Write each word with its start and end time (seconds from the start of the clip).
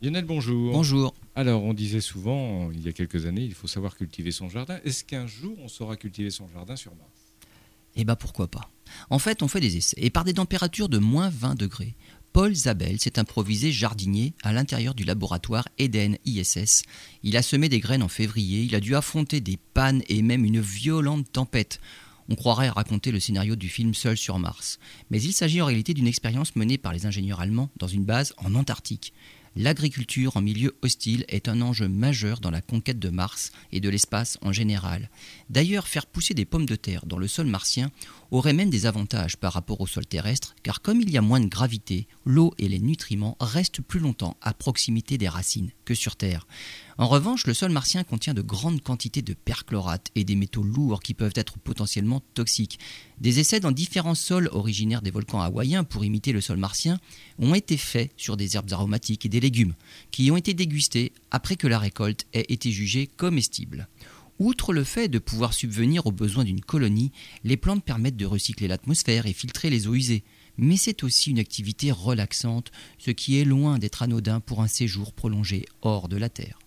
Lionel, 0.00 0.24
bonjour. 0.24 0.72
Bonjour. 0.72 1.14
Alors, 1.34 1.64
on 1.64 1.74
disait 1.74 2.00
souvent, 2.00 2.70
il 2.70 2.84
y 2.84 2.88
a 2.88 2.92
quelques 2.92 3.26
années, 3.26 3.42
il 3.42 3.54
faut 3.54 3.66
savoir 3.66 3.96
cultiver 3.96 4.30
son 4.30 4.48
jardin. 4.48 4.78
Est-ce 4.84 5.02
qu'un 5.02 5.26
jour, 5.26 5.56
on 5.60 5.66
saura 5.66 5.96
cultiver 5.96 6.30
son 6.30 6.48
jardin 6.48 6.76
sur 6.76 6.94
Mars? 6.94 7.10
Eh 7.96 8.04
bien, 8.04 8.14
pourquoi 8.14 8.46
pas? 8.46 8.70
En 9.10 9.18
fait, 9.18 9.42
on 9.42 9.48
fait 9.48 9.58
des 9.58 9.76
essais. 9.76 9.96
Et 9.98 10.10
par 10.10 10.22
des 10.22 10.34
températures 10.34 10.88
de 10.88 10.98
moins 10.98 11.30
20 11.30 11.56
degrés, 11.56 11.96
Paul 12.32 12.54
Zabel 12.54 13.00
s'est 13.00 13.18
improvisé 13.18 13.72
jardinier 13.72 14.34
à 14.44 14.52
l'intérieur 14.52 14.94
du 14.94 15.02
laboratoire 15.02 15.66
Eden 15.78 16.16
ISS. 16.24 16.84
Il 17.24 17.36
a 17.36 17.42
semé 17.42 17.68
des 17.68 17.80
graines 17.80 18.04
en 18.04 18.08
février, 18.08 18.62
il 18.62 18.76
a 18.76 18.80
dû 18.80 18.94
affronter 18.94 19.40
des 19.40 19.58
pannes 19.74 20.02
et 20.08 20.22
même 20.22 20.44
une 20.44 20.60
violente 20.60 21.26
tempête. 21.32 21.80
On 22.28 22.36
croirait 22.36 22.68
raconter 22.68 23.10
le 23.10 23.18
scénario 23.18 23.56
du 23.56 23.68
film 23.68 23.94
Seul 23.94 24.16
sur 24.16 24.38
Mars. 24.38 24.78
Mais 25.10 25.20
il 25.20 25.32
s'agit 25.32 25.60
en 25.60 25.66
réalité 25.66 25.92
d'une 25.92 26.06
expérience 26.06 26.54
menée 26.54 26.78
par 26.78 26.92
les 26.92 27.04
ingénieurs 27.04 27.40
allemands 27.40 27.70
dans 27.78 27.88
une 27.88 28.04
base 28.04 28.32
en 28.36 28.54
Antarctique. 28.54 29.12
L'agriculture 29.60 30.36
en 30.36 30.40
milieu 30.40 30.76
hostile 30.82 31.24
est 31.26 31.48
un 31.48 31.60
enjeu 31.62 31.88
majeur 31.88 32.38
dans 32.38 32.52
la 32.52 32.60
conquête 32.60 33.00
de 33.00 33.08
Mars 33.08 33.50
et 33.72 33.80
de 33.80 33.88
l'espace 33.88 34.38
en 34.40 34.52
général. 34.52 35.10
D'ailleurs, 35.50 35.88
faire 35.88 36.06
pousser 36.06 36.32
des 36.32 36.44
pommes 36.44 36.64
de 36.64 36.76
terre 36.76 37.06
dans 37.06 37.18
le 37.18 37.26
sol 37.26 37.48
martien 37.48 37.90
aurait 38.30 38.52
même 38.52 38.70
des 38.70 38.86
avantages 38.86 39.36
par 39.36 39.52
rapport 39.52 39.80
au 39.80 39.88
sol 39.88 40.06
terrestre, 40.06 40.54
car 40.62 40.80
comme 40.80 41.00
il 41.00 41.10
y 41.10 41.18
a 41.18 41.22
moins 41.22 41.40
de 41.40 41.48
gravité, 41.48 42.06
l'eau 42.24 42.54
et 42.58 42.68
les 42.68 42.78
nutriments 42.78 43.36
restent 43.40 43.80
plus 43.80 43.98
longtemps 43.98 44.36
à 44.42 44.54
proximité 44.54 45.18
des 45.18 45.28
racines 45.28 45.72
que 45.84 45.94
sur 45.94 46.14
Terre. 46.14 46.46
En 47.00 47.06
revanche, 47.06 47.46
le 47.46 47.54
sol 47.54 47.70
martien 47.70 48.02
contient 48.02 48.34
de 48.34 48.42
grandes 48.42 48.82
quantités 48.82 49.22
de 49.22 49.32
perchlorate 49.32 50.10
et 50.16 50.24
des 50.24 50.34
métaux 50.34 50.64
lourds 50.64 51.00
qui 51.00 51.14
peuvent 51.14 51.32
être 51.36 51.56
potentiellement 51.56 52.24
toxiques. 52.34 52.80
Des 53.20 53.38
essais 53.38 53.60
dans 53.60 53.70
différents 53.70 54.16
sols 54.16 54.48
originaires 54.50 55.00
des 55.00 55.12
volcans 55.12 55.40
hawaïens 55.40 55.84
pour 55.84 56.04
imiter 56.04 56.32
le 56.32 56.40
sol 56.40 56.56
martien 56.56 56.98
ont 57.38 57.54
été 57.54 57.76
faits 57.76 58.10
sur 58.16 58.36
des 58.36 58.56
herbes 58.56 58.72
aromatiques 58.72 59.24
et 59.24 59.28
des 59.28 59.38
légumes, 59.38 59.74
qui 60.10 60.28
ont 60.32 60.36
été 60.36 60.54
dégustés 60.54 61.12
après 61.30 61.54
que 61.54 61.68
la 61.68 61.78
récolte 61.78 62.26
ait 62.32 62.46
été 62.48 62.72
jugée 62.72 63.06
comestible. 63.06 63.86
Outre 64.40 64.72
le 64.72 64.82
fait 64.82 65.06
de 65.06 65.20
pouvoir 65.20 65.54
subvenir 65.54 66.04
aux 66.08 66.12
besoins 66.12 66.44
d'une 66.44 66.60
colonie, 66.60 67.12
les 67.44 67.56
plantes 67.56 67.84
permettent 67.84 68.16
de 68.16 68.26
recycler 68.26 68.66
l'atmosphère 68.66 69.26
et 69.26 69.32
filtrer 69.32 69.70
les 69.70 69.86
eaux 69.86 69.94
usées. 69.94 70.24
Mais 70.56 70.76
c'est 70.76 71.04
aussi 71.04 71.30
une 71.30 71.38
activité 71.38 71.92
relaxante, 71.92 72.72
ce 72.98 73.12
qui 73.12 73.38
est 73.38 73.44
loin 73.44 73.78
d'être 73.78 74.02
anodin 74.02 74.40
pour 74.40 74.62
un 74.62 74.68
séjour 74.68 75.12
prolongé 75.12 75.64
hors 75.82 76.08
de 76.08 76.16
la 76.16 76.28
Terre. 76.28 76.58